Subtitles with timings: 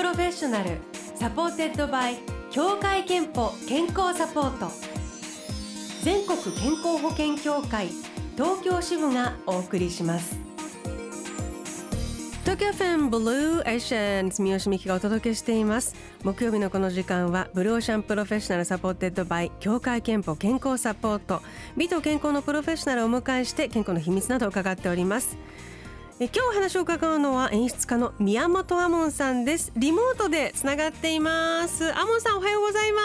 [0.00, 0.78] Professional
[1.14, 2.16] supported by
[2.50, 4.70] 協会けんぽ健康サポート。
[6.02, 7.88] 全国健康保険協会
[8.34, 10.38] 東京支部がお送りします。
[12.44, 15.94] 東京 FM Blue Ocean 住吉美紀がお届けしています。
[16.24, 21.42] 木曜日のこの時間は Blue Ocean Professional supported by 協会けんぽ健康サポート。
[21.76, 25.36] 美と健康のプロフェッショナルをお迎えして健康の秘密などを伺っております。
[26.22, 33.00] え今日お話を伺うのは演出家の宮本亞門さんですリモートでつながっています亞門さんおはようございま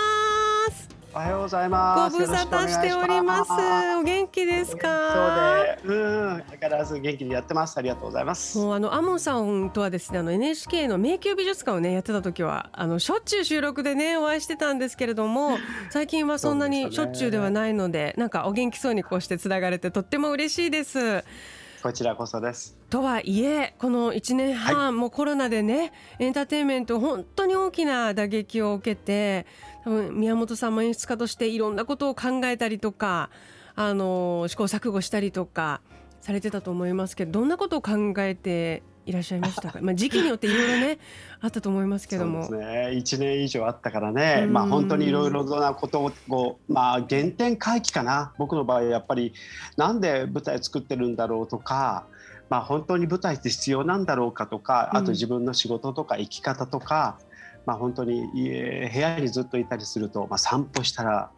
[0.69, 2.13] すおはようございます。
[2.13, 3.51] ご無沙汰しております。
[3.97, 5.79] お元気ですか？
[5.81, 5.97] そうで、う
[6.33, 7.77] ん、相変わらず元気にやってます。
[7.77, 8.57] ありがとうございます。
[8.57, 15.57] もうあのアモンさんとはですね、あの NHK の迷宮美術館をねやってた時はあのしょっちゅう収録でねお会いしてたんですけれども、
[15.89, 21.23] 最近はそんなにしょっちゅうではないので、なんかお元気そうにこうしてつながれてとっても嬉しいです。
[21.85, 22.75] こちらこそです。
[22.89, 29.45] とはいえこの1年半、はい、もうコロナでねエンターテインメント本当に大きな打撃を受けて
[29.83, 33.29] 多分宮本さんも演出家としていろんなことを考えたりとか
[33.75, 35.81] あの試行錯誤したりとか
[36.21, 39.79] されてたと思いますけどどんなことを考えていらっしゃいましたか？
[39.83, 40.99] まあ時期によっていろいろね
[41.41, 42.45] あったと思いますけども。
[42.45, 42.93] そうですね。
[42.93, 44.47] 一年以上あったからね。
[44.47, 48.33] まあ本当にいろいろなことをこうまあ原点回帰かな。
[48.37, 49.33] 僕の場合やっぱり
[49.77, 52.05] なんで舞台作ってるんだろうとか。
[52.47, 57.25] まあ、本当に舞台って必要なんだろうかとかあと自分の仕事とか生き方とか、うん、
[57.65, 61.31] まあ、本当に家部屋にずっといたりすると、まあ、散歩したら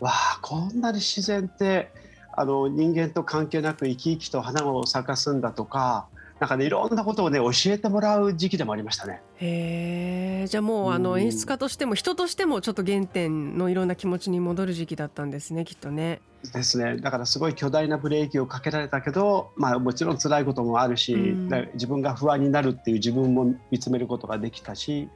[0.00, 1.92] わあこんなに自然って
[2.36, 6.06] あの人間と関係なく生き生きと花を咲かすんだとか
[6.40, 9.20] なんかねいろんなことをね教えてもらう時期でもありましたね。
[9.36, 16.20] へえじゃあもうあの演出家としても人としてもちょっと原点のいろんな気持ちに戻る時期だったんですねきっとね。
[16.52, 25.08] ですねだからすごい巨大なブレーキをかけられたけど、まあ、もちろん辛いこともあるし、うん、自分が不安になるっていう自分も見つめることができたし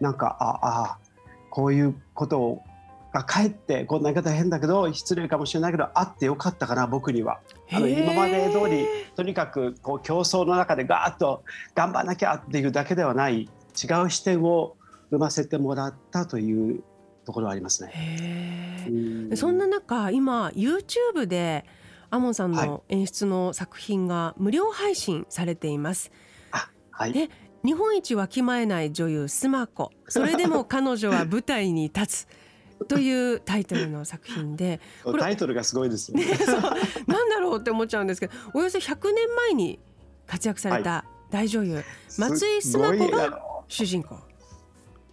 [0.00, 0.98] なんかああ
[1.50, 2.62] こういうことを
[3.12, 7.40] が帰ってこんな言い方変だけど失礼かもしれないけどあってよかったかな僕には。
[7.72, 8.86] あの今まで通り
[9.16, 11.42] とにかくこう競争の中でガーッと
[11.74, 13.46] 頑張らなきゃっていうだけではない違
[14.04, 14.76] う視点を
[15.10, 16.82] 生ませてもらったという
[17.24, 18.86] ところはありますね。
[19.34, 21.64] そんな中今 YouTube で
[22.10, 26.10] アモンさんの演出の作品が無料配信されています。
[26.90, 27.30] はい、で
[27.64, 29.92] 日本一わきまえない女優スマコ。
[30.08, 32.28] それでも彼女は舞台に立つ
[32.86, 34.80] というタイトルの作品で
[35.18, 36.24] タイトルがすごいですね
[37.06, 39.78] なんだろうって思っちゃうんですけどおよそ100年前に
[40.26, 41.84] 活躍された大女優、はい、
[42.18, 44.16] 松井須磨子が主人公。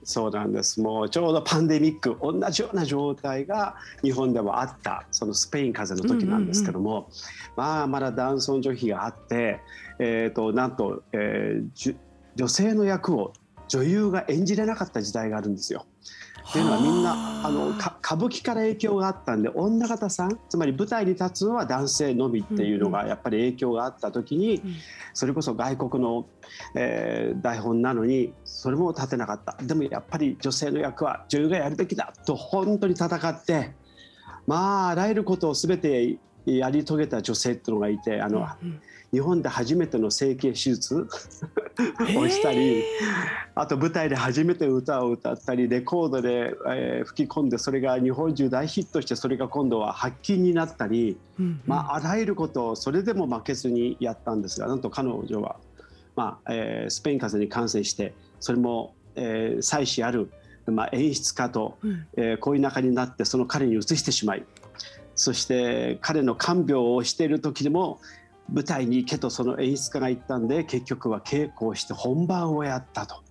[0.07, 7.11] そうなんですもうちょうどパンデミック同じような状態が日本でもあったそのスペイン風邪の時なんですけども、うんうんうん、
[7.55, 9.61] まあまだ男尊女卑があって、
[9.97, 11.95] えーと、なんと、えー、
[12.35, 13.33] 女性の役を
[13.67, 15.87] 女優が演じれなかった時代があるんですよ。
[16.49, 17.35] っていうのはみんなあ。
[17.51, 24.61] の歌舞伎から影響があったんで女方さんつまり舞台に立つのは男性のみっていうのがやっぱり影響があった時に、
[25.13, 26.25] それこそ外国の、
[26.75, 29.57] えー、台本なのにそれも立てなかった。
[29.63, 33.73] でもやっぱり女性の役は女優がやるべきだと本当に戦って
[34.47, 38.81] まああらゆることを全てやり遂げた女性っていうのがいてあの、うん
[39.15, 41.07] 日本で初めての整形手術？
[42.17, 42.83] をしたり、
[43.53, 55.57] あと舞台で初めて歌を歌ったりレコードで、えー、吹き込んでそれが日本中大ヒットしてそれが今度は発禁になったり、うんうん、まあ、あらゆることをそれでも負けずにやったんですがなんと彼女は、
[56.15, 60.29] まあえー、スペイン風邪に感染してそれも、えー、妻子ある、
[60.65, 64.45] まあ、演出家と、うん、えー、こういう仲になってその彼に移してしまい
[65.15, 67.99] そして彼の看病をしている時でも
[68.51, 73.23] 舞台に行けとその演出家が言ったんで結局は稽古をして本番をやったと。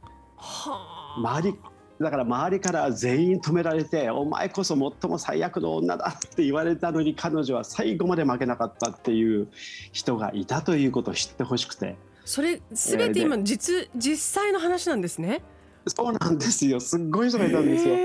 [1.19, 1.59] 周り
[2.01, 9.49] だから周りから全員止められて「お前こそ最も最悪の女だ」って言われたのに彼女は最後まで負けなかったっていう
[9.93, 11.97] 人がいたということを知ってほしくて。
[12.25, 15.43] それ全て今実,、えー、実際の話なんですね。
[15.87, 16.81] そうなんですよ。
[16.81, 17.97] すっごい人がいたんですよ。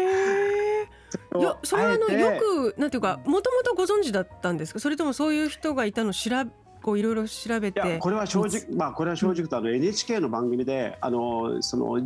[1.37, 4.79] いやそれはあのよくなんていうかもともとご存知だったんですか？
[4.79, 6.31] それともそういう人がいたの調
[6.81, 7.97] こういろいろ調べて。
[7.99, 11.99] これは正直まあこれは正直とあの NHK の番組であのその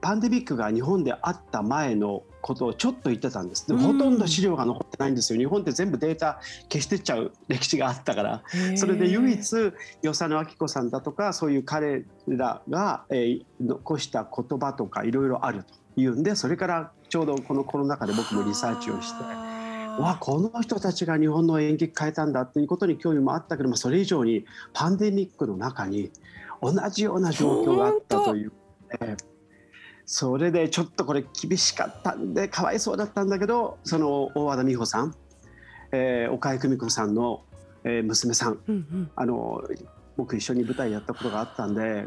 [0.00, 3.66] パンデミックが日本であった前のことをちょっと言ってたんです。
[3.66, 5.38] でもほとんど資料が残ってないんですよ。
[5.40, 6.38] 日本って全部データ
[6.70, 8.42] 消してっちゃう歴史があったから。
[8.76, 9.40] それで唯一
[10.02, 19.24] 与謝野明子さんだとかそういう彼らが、えー、残した言葉とかいろいろあるというんでそれからちょうどこのコロナ禍で僕もリサーチをして。
[19.98, 24.44] わこの人たちが日本の演劇変えたんだっていうことに興味もあったけどもそれ以上に
[24.74, 26.10] パンデミックの中に
[26.60, 28.52] 同じような状況があったという。
[30.08, 35.14] それでちょっとこれ厳しかったんでかわいそうだったんだけどその大和田美穂さん、
[35.90, 37.42] えー、岡井久美子さんの、
[37.82, 39.64] えー、娘さん、うんうん、あの
[40.16, 42.06] 僕一緒に舞台やったことがあったんで、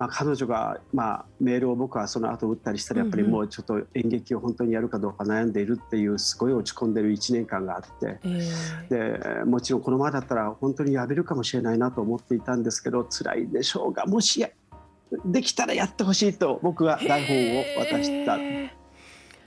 [0.00, 14.42] まあ、彼女が、まあ、メールを僕はその後打ったりしたらやっぱりもうちょっと演劇を本当にやるかどうか悩んでいるっていうすごい落ち込んでる1年間があって、えー、でもちろんこのままだったら本当にやめるかもしれないなと思っていたんですけど辛いでしょうがもし
[15.26, 18.38] できたらやってほしいと僕は台本を渡した。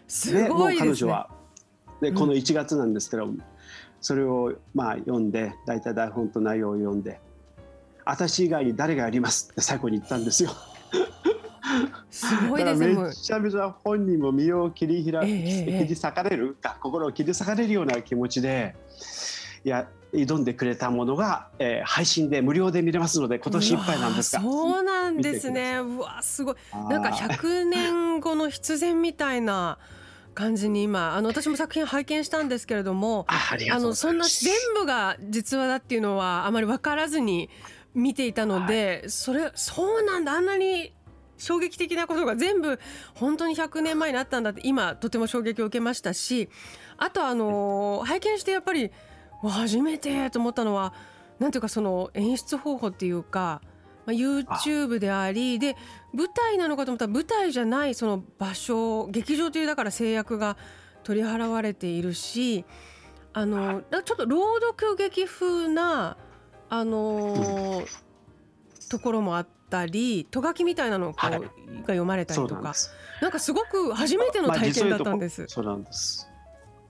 [0.07, 1.31] すごい、ね、彼女は
[1.99, 3.39] でこの1月なんですけど、うん、
[3.99, 7.19] それをまあ読んで大体台本と内容を読んで
[8.05, 9.49] 私以外に誰がやります？
[9.51, 10.51] って最後に言ったんですよ。
[12.11, 12.87] すごいですね。
[12.95, 18.75] めちゃめちゃ本人も身を切り開、えー、切り裂かれるか心を切り裂かれるような気持ちで
[19.65, 25.77] いや挑んでくれたものが、えー、配信で無料で見れますので今年いっぱいなんですがそうなんですね。
[25.77, 26.55] うわすごい。
[26.89, 29.79] なんか100年後の必然みたいな
[30.35, 37.49] 感じに今あの私も作品拝見したんですけれどもあのそんな全部が実話だっていうのはあまり分からずに
[37.93, 40.33] 見ていたので、はい、それそうなんだ。
[40.33, 40.93] あんなに
[41.37, 42.79] 衝撃的なことが全部
[43.15, 46.49] 本当に100年前にあったんだって今とても衝撃を受けましたし
[46.97, 48.91] あとあの拝見してやっぱり
[49.41, 50.93] 初めてと思ったのは
[51.39, 53.61] なんていうかその演出方法っていうか、
[54.05, 55.75] まあ、YouTube でありで
[56.13, 60.55] 舞台なのかと思ったら舞台じゃないその場所劇場というだから制約が
[61.03, 62.63] 取り払われているし
[63.33, 66.15] あのちょっと朗読劇風な
[66.75, 67.83] あの
[68.89, 71.29] ところもあったりとがきみたいなのが
[71.85, 72.73] 読まれたりとか。
[73.21, 75.45] なんかすごく初めての体験だったんです。
[75.47, 76.27] そうなんです。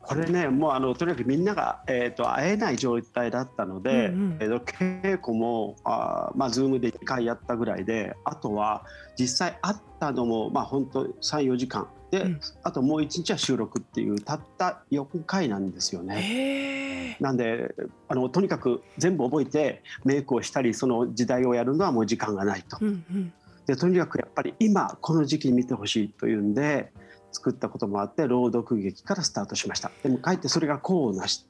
[0.01, 8.86] これねもうあのとにかくみんなが、えーと、会えない状態だったので、うんうん、えーと、稽古もあ、まあ、Zoom で1回やったぐらいであとは
[9.18, 17.18] 実際会ったのも、まあ、本当34時間で、うん、あともう1日は収録っていうたった4回なんですよね。
[17.19, 17.74] なんで
[18.07, 22.77] あのとにかく全部覚えてメイクをしたりその時代をやるのはもう時間がないと。
[22.81, 23.33] うんうん、
[23.65, 26.92] でとにかくやっぱり今この時期に見てほしいというんで
[27.31, 31.48] 作ったこともあって朗読劇からスタートしましたでもかえってそれが功をなし、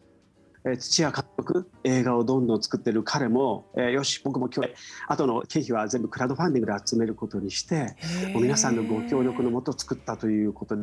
[0.66, 4.74] えー、土屋監督映画をどんどん作ってる彼も、えー、よし僕も今日
[5.08, 7.96] 後の経費は全部クラウドファンディングで集めることにして
[8.36, 10.76] 皆さんのご協力のもと作ったということ。
[10.76, 10.82] で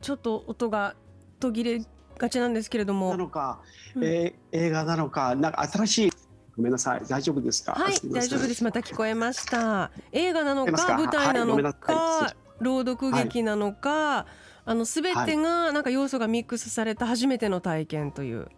[0.00, 0.94] ちょっと音が
[1.40, 1.82] 途切れ
[2.18, 3.10] がちなんですけれども。
[3.10, 3.60] なのか、
[3.96, 6.10] えー、映画なのかなんか新しい
[6.56, 7.72] ごめんなさい大丈夫ですか？
[7.72, 8.62] はい大丈夫です。
[8.62, 9.90] また聞こえました。
[10.12, 12.36] 映画なのか舞台なのか、はい。
[12.60, 18.48] 朗読劇なのか、はい、あの全てがなんか要素がミックスされた初めての体験という。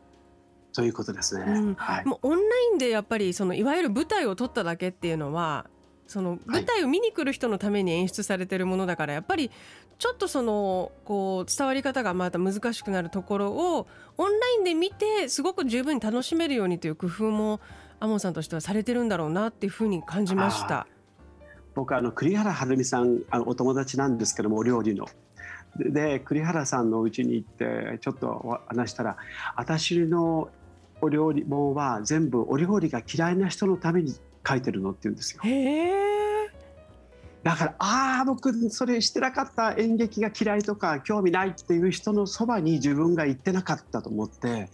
[0.72, 5.70] ということですね、うんはい、もうオンラインでやっぱりそのいわゆる舞台を撮っただけっていうのは
[6.06, 9.50] その舞台を見に来る人のために演出されてるものだからやっぱり
[9.98, 13.86] ちょっとそのこう伝わり方がまた難しくなるところを
[14.18, 17.60] オンラインで見てすごく十分に楽しめるようにという工夫も
[17.98, 20.86] 亞門さんとしてはされてるんだろうなっていうふうに感じました。
[21.74, 25.06] 僕あの栗原はるみさんあのお友達なんですけどもお料理の。
[25.78, 29.16] で栗原さんのうちに行ってちょっと話したら
[29.56, 30.48] 私の
[31.00, 34.14] お料理本は全部お料理が嫌いな人のために
[34.46, 35.42] 書いてるのって言うんですよ。
[37.42, 39.74] だからああ僕それしてなかった。
[39.74, 44.68] 演劇が嫌いとか興味ないっていう人のそばに自分が行ってなかったと思って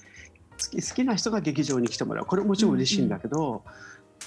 [0.53, 2.25] 好き好きな人が劇場に来てもらう。
[2.25, 3.61] これもちろん嬉しいんだけど、うんうん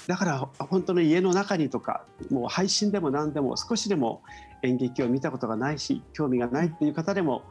[0.06, 4.22] だから本当の家の中にとかもう配信でも何でも少しでも
[4.62, 7.42] 演劇を見たことがないし興味がないっていう方でも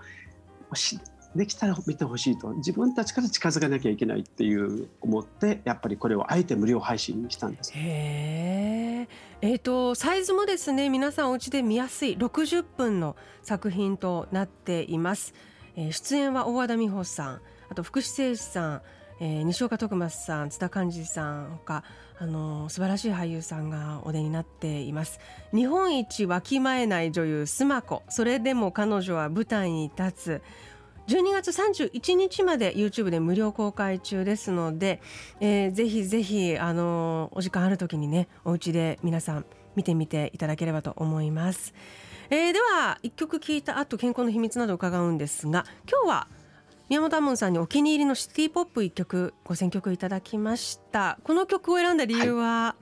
[1.35, 7.71] できたら見てほしいと自分たちから近づかなきゃいけないっていう思ってやっぱりこれをあえて無料配信にしたんです。
[7.75, 9.07] へ
[9.41, 15.33] えーと、サイズもですね皆さんお家で見やすい60分の作品となっています。
[15.75, 18.81] えー、出演は大和田美穂さんあと福士誠司さん
[19.19, 21.83] えー、西岡徳馬さん津田寛治さんほか
[22.17, 25.19] あの素晴らしい俳優さんがお出になっています。
[25.53, 30.41] 日本一わきまえない女優スマコそれでも彼女は舞台に立つ。
[31.07, 35.01] 12月31日まで YouTube で無料公開中ですので、
[35.39, 39.45] えー、ぜひぜひあのお時間ある時にねお家で皆さん
[39.75, 41.75] 見てみていただければと思います、
[42.31, 46.27] えー、では一曲聴いた後健康の秘密など伺うんですが今日は
[46.87, 52.75] 宮本亞門さんにお気に入りのシティポップ一曲ご選曲いただきましたこの曲を選んだ理由は、は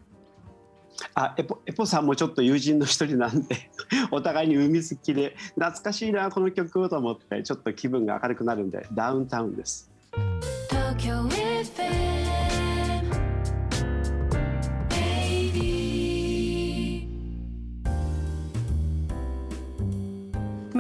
[1.00, 3.70] い、あエポエポさんもちょっと友人の一人なんで
[4.12, 9.90] お互いに海好きで懐かしいなこの曲と思ってちょっと気分が明るくなるんでダウンタウンです。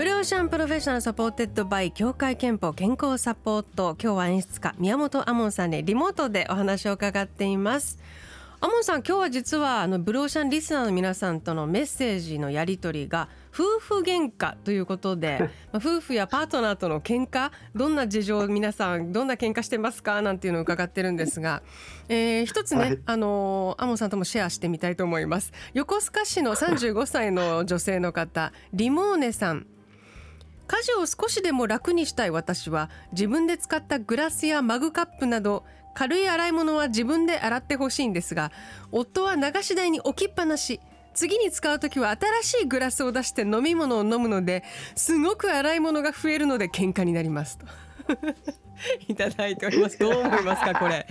[0.04, 3.96] Blue Ocean Professional supported by 協会けんぽ健康サポート。
[3.98, 8.00] 今日は演出家宮本亞門さんにリモートでお話を伺っています。
[8.60, 20.22] 亞門さん今日は実はあの Blue Ocean リスナーの皆さんとのメッセージのやり取りが夫婦喧嘩ということで、 まあ、夫婦やパートナーとの喧嘩どんな事情皆さんどんな喧嘩してますか？
[20.22, 21.64] なんていうのを伺ってるんですが、
[22.10, 25.54] えー、一つね、はい、あの亞門さんともシェアしてみたいと思います。
[25.74, 29.66] 横須賀市の35歳の女性の方リモーネさん
[30.68, 38.52] 家事を少しでも楽にしたい私は自分で使ったグラスやマグカップなど軽い洗い物は自分で洗ってほしいんですが
[38.92, 40.80] 夫は流し台に置きっぱなし。
[41.16, 42.10] 次に使う時は
[42.42, 44.64] 新しいグラスを出して飲み物を飲むので
[44.96, 47.60] すごく洗い物が増えるので喧嘩になります。
[47.60, 47.68] と
[49.08, 50.00] いただいております。
[50.00, 51.06] どう思いますかこれ？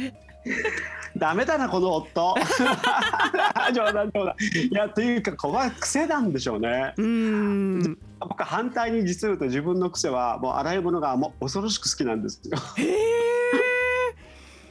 [1.17, 2.35] ダメだなこの夫。
[3.73, 4.35] 冗談冗談。
[4.71, 6.95] いやというかここは癖なんでしょうね。
[6.97, 7.99] うん
[8.29, 12.59] 僕反対に実を言うと自分の癖はもう洗い物がもう恐ろしく好きなんですよ。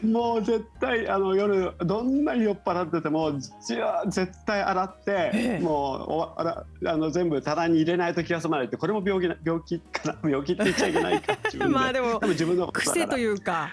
[0.03, 11.38] もう絶対あの夜どんなに酔っ払っててもじゃ絶対洗って、もうおああの全部棚に入れないと気が済まないってこれも病気病気かな病気って言っちゃいけないか
[11.70, 13.70] まあでも自分の癖というか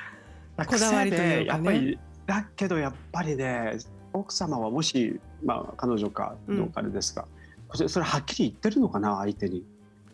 [0.66, 3.78] こだわりというか、ね、やっぱりだけどやっぱりね
[4.12, 7.28] 奥様はもし、まあ、彼女かどうかですが、うん、
[7.74, 9.64] それはっきり言ってるのかな相手に。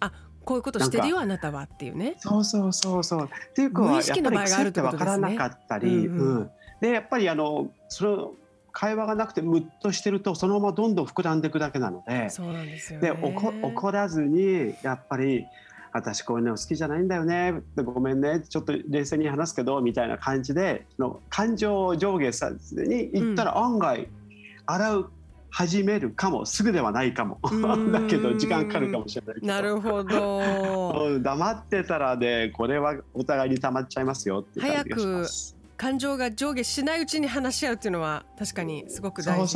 [0.00, 0.12] あ
[0.44, 2.16] こういうことしてるよあなたはっていうね。
[2.18, 3.24] そうそうそうそう。
[3.24, 8.32] っていうかやっぱり癖って分からなかったり、うん、うん、でやっぱりあのその
[8.74, 13.16] 会話がなくてムッとしてるとそのままどんどん膨らんでいくだけなのでそうなんですよ、ね、で
[13.62, 15.46] 怒らずにやっぱり
[15.92, 24.08] 私こういうの好きじゃないんだよねごめんねちょっと冷静に話すけどみたいな感じでの感情を上下さずに言ったら案外
[24.66, 25.10] 洗う
[25.54, 27.38] 始めるかもすぐではないかも
[27.92, 35.26] だけど時間かかるかもしれないなるほど黙ってたらで、ね、これはお互いに溜まっちゃいますよって早く
[35.76, 39.54] 感情が上下しないうちに話し合うっていうのは確かにすごく大事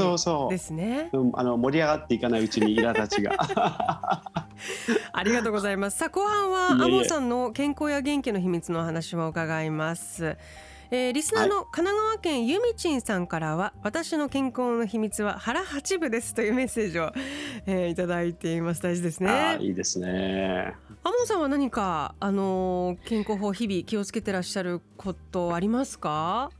[0.50, 1.08] ですね。
[1.10, 3.36] そうそうそうあの盛り上がっていかないうちに苛立ちが。
[5.12, 5.98] ありがとうございます。
[5.98, 10.24] さあ後半はアモさんの健康や元気の秘密の話も伺います。
[10.26, 17.12] えー、リスナーの神奈川県ゆみちんさんからは、私の健康の秘密は腹八分ですというメッセージを、
[17.66, 18.82] えー、いただいています。
[18.82, 19.58] 大事ですね。
[19.60, 20.74] いいですね。
[21.04, 26.50] アモンさんは何かあのー、健康法日々気をつけてらっしゃることありますか？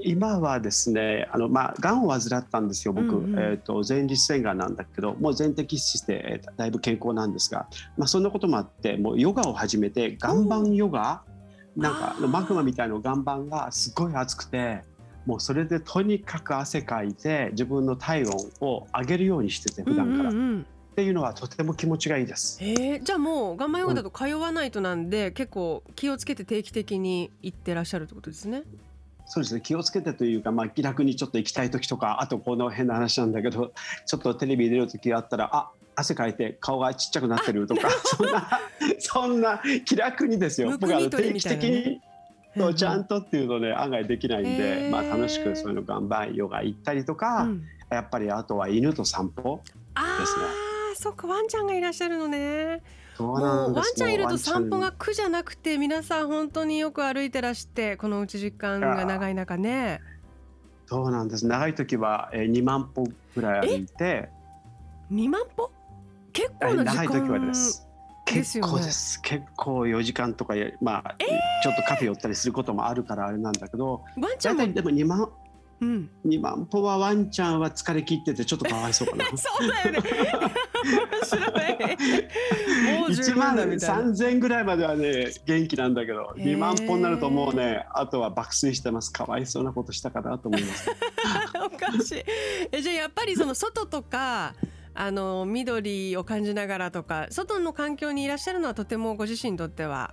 [0.00, 11.22] 今はですねあの、まあ、がんを患ったんですよ僕、うんうん、えーと、前立腺がんなんだけどもう全摘出して、だいぶ健康なんですが、まあ、そんなこともあってもうヨガを始めて岩盤ヨガ
[11.78, 14.82] なんかマグマみたいな岩盤がすごい熱くて
[15.26, 20.30] もうそれでとにかく汗かいて自分の体温を上げるようにしてて普段から。
[20.30, 22.58] うんうんうんっていうのはとても気持ちがいいです。
[22.60, 28.64] えー、じゃあもう岩盤ヨガだと通わないとなんで、うん、結構気をつけて定期的に行ってらっしゃるってことですね。
[29.26, 33.72] そうですね気をつけてというか、まあ、気楽にちょっと行きたい時とかあとこの変な話なんだけど
[34.06, 38.48] ちょっとテレビ出る時があったらあ汗かいて顔がちっちゃくなってるとかそんな
[38.98, 40.70] そんな気楽にですよ。
[40.78, 42.00] 僕は定期的に
[42.56, 50.44] そうちゃんとっていうので案外できないんで、まあ、楽しくそういうの頑張ヨガ行ったりとか、うん、やっぱりあとは犬と散歩ですね。
[50.92, 52.80] あそっかワンちゃんがいらっしゃるのね。
[53.18, 53.42] もう
[53.74, 60.00] ワンちゃんいると散歩が苦じゃなくて皆さん本当によく歩いてらしてこのうち時間が長い中ね。
[60.86, 61.46] そうなんです。
[61.46, 64.30] 長い時は2万歩ぐらい歩いて。
[65.10, 65.70] 2万歩？
[66.38, 67.84] 結構な長い時はです。
[68.24, 71.28] 結構です、ね、結構4時間とかまあ、えー、
[71.62, 74.72] ちょっとカフェ寄ったりすることもあるからあれなんだけどワンちゃんも。
[74.72, 75.28] でも2万
[75.80, 79.26] うん、2万歩はワンちゃんは疲れ切っててちょっとかわいそうかな。
[79.38, 80.00] そうだよね。
[81.14, 81.46] 面白い。
[82.98, 89.12] もう1万3000ぐらいまではね元気なんだけど2万歩になるともうねあとは爆睡してます。
[89.12, 90.90] かわいそうなことしたかなと思います。
[91.64, 92.24] おかしい。
[92.72, 94.54] えじゃあやっぱりその外とか
[95.00, 100.12] あの緑を感じながらとか外の環境にいらっしゃるのはとてもご自身にとっては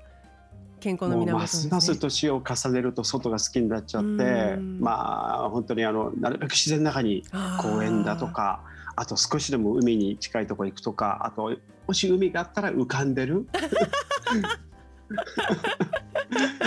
[0.80, 7.24] 健康の源ね、ますます年を重ねると外が好きになっちゃってまあ本当にあのなるべく自然の中に
[7.60, 8.62] 公園だとか
[8.96, 11.52] あと少しでも海に近いところ行くとかあと
[11.88, 13.48] もし海があったら浮かんでる？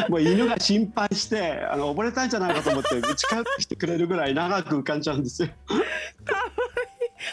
[0.08, 5.48] もう犬が心配してあの溺れたんじゃないかと思って近くしてくれるぐらい長く浮かんじゃうんですよ。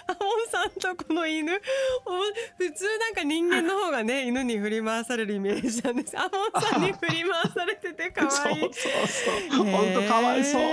[0.08, 1.52] アモンさんとこの犬
[2.58, 6.18] 普通なんか人間の方がね犬に振り回されるイメージなんです。
[6.18, 8.60] アモンさんに振り回されてて可愛い。
[8.62, 9.66] そうそうそう。
[9.66, 10.64] 本当かわいそう。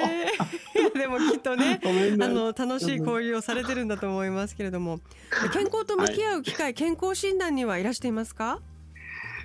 [0.99, 1.87] でもきっとねあ
[2.29, 5.01] の楽しい交流をされてるんだと思いますけれども。
[5.53, 8.61] 健康と向き合う機会、健康診断にはいらしていますか？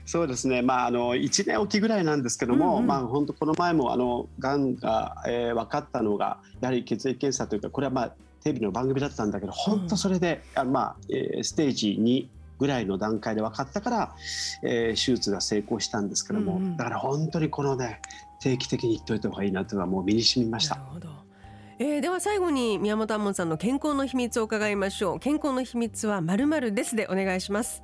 [0.05, 2.87] そうですね、まあ、あの1年おきぐらいなんですけども、うんうん。
[2.87, 8.13] まあ、本当この前もあのがんが、えー分かったのがやはり血液検査というかこれは、まあ、
[8.47, 12.27] テレビの番組だったんだけど本当それで、あまあえーステージ2
[12.59, 14.15] ぐらいの段階で分かったから、
[14.63, 18.01] えー手術が成功したんですけども、うんうんだから本当にこのね
[18.39, 20.87] 定期的に言っといた方がいいなというのはもう身に染みましたなる。
[20.93, 21.09] ほど。
[21.79, 27.83] えー、では最後に宮本亞門さんの健康の秘密を伺いましょう健康の秘密はまるまるですでお願いします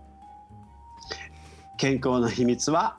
[1.77, 2.97] 健康の秘密は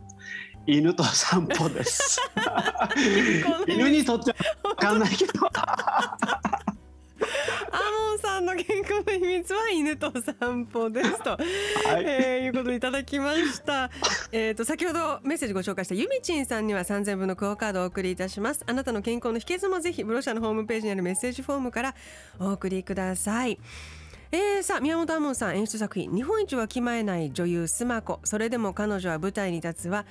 [0.66, 2.20] 犬と散歩です。
[3.68, 6.73] 犬にとっては分かんないけどア
[7.90, 11.40] モンさんの健康の秘密は犬と散歩ですと、 はい
[12.04, 13.90] えーいうことでいただきました。
[14.32, 18.62] えっと先ほどメッセージご紹介したゆみちんさんには3000分のクオカードをお送りいたします。
[18.66, 21.94] あなたの健康の秘訣もぜひブロシャのホームページにあるメッセージフォームから
[22.38, 23.58] お送りください。
[24.32, 30.06] えー、さあ宮本亞門さん演出作品「日本一は気まえない女優スマコそれでも彼女は舞台に立つ」は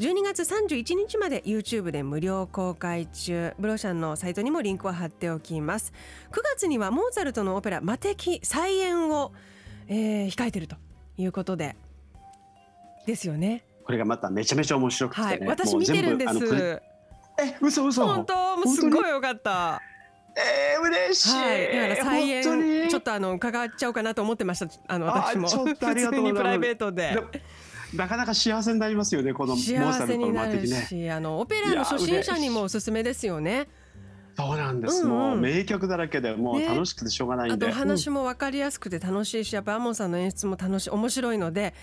[0.00, 3.54] 12月31日まで YouTube で無料公開中。
[3.60, 5.92] ブロシャンのサイトにもリンクを貼っておきます。
[6.32, 9.32] 9月にはモーツァルトのオペラ「魔敵再演を」
[9.86, 10.76] えー控えてると
[11.16, 11.76] いうことで
[13.06, 13.64] ですよね。
[13.84, 15.20] これがまためちゃめちゃ面白くて。
[15.20, 16.82] ね、はい私見てるんです。
[17.38, 18.04] え嘘嘘。
[18.04, 19.80] 本当もうすごい良かった。
[20.36, 24.66] えー、嬉しい、はいだから再演ちょっとあの伺っちゃおうかなと思ってました。
[24.88, 25.46] あのあ私も。
[25.46, 26.32] ちょっとあ普りがとうございます。
[26.32, 27.16] 通にプライベートで
[27.96, 33.68] なかなか幸せになりますよねこのモー幸サルトのせになる魔的ねし、あのオペラの初心者にもおすすめですよね。
[34.36, 35.18] そうなんです、うんうん。
[35.30, 41.74] もう名曲だらけでもうね楽しくてしょうがないんで、あとお話も分かりやすくて楽しいしやっぱアモンさんの演出も楽しい面白いので、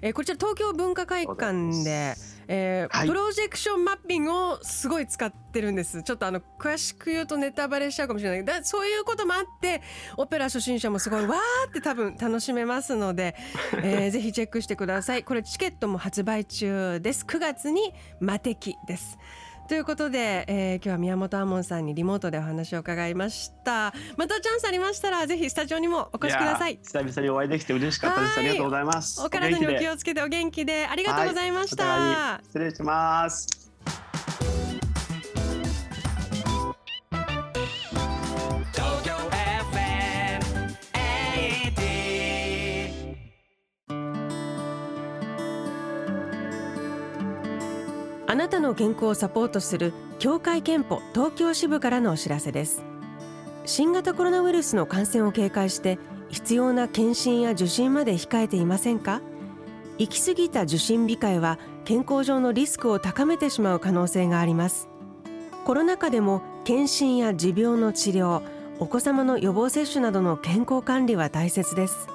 [0.00, 2.14] えーこちら東京文化会館で、
[2.46, 3.08] えーはい。
[3.08, 6.02] プロジェクションマッピングをすごい使ってるんです。
[6.02, 8.38] ちょっとあの詳しく言うとネタバレしちゃうかもしれない。
[8.38, 9.82] けどだそういうこともあって
[10.16, 13.34] オペラ初心者もすごいわーって多分楽しめますので、
[13.82, 15.24] えーぜひチェックしてください。
[15.24, 17.24] これチケットも発売中です。
[17.24, 19.18] 9月に魔敵です
[19.68, 23.92] ということで、えー今日は宮本亞門さんにリモートでお話を伺いました。
[24.16, 26.78] またチャンスありましたらぜひスタジオにもお越しください。
[26.82, 28.38] 久々にお会いできて嬉しかったです。
[28.38, 28.48] はい。
[28.48, 29.20] ありがとうございます。
[29.20, 33.57] お体にお元気をつけてお元気でありがとうございました、失礼します
[48.68, 52.84] の健康をサポートする協会憲法東京支部からのお知らせです。
[53.64, 59.22] 新型コロナウイルスの感染を警戒して必要な検診や受診まで控えていませんか？
[59.96, 64.90] 行き過ぎた受診控えは健康上のリスクを高めてしまう可能性があります。
[65.64, 68.42] コロナ禍でも検診や持病の治療
[68.80, 72.06] お子様の予防接種などの健康管理は大切です。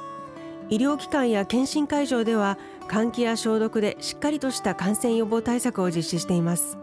[0.69, 2.57] 医療機関や検診会場では
[2.88, 6.78] 換気や消毒でしっかりとした感染予防対策を実施しています。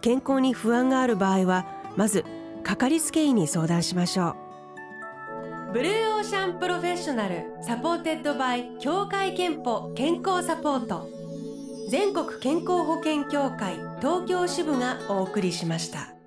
[0.00, 2.24] 健康に不安がある場合はまず
[2.62, 4.36] かかりつけ医に相談しましょ
[5.70, 5.72] う。
[5.72, 11.08] Blue Ocean Professional supported by 協会けんぽ健康サポート。
[11.90, 16.17] 全国健康保険協会東京支部がお送りしました。